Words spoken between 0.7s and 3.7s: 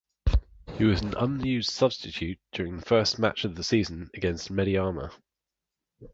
He was an unused substitute during the first match of the